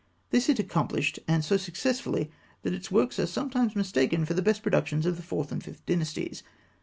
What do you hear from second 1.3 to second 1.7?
so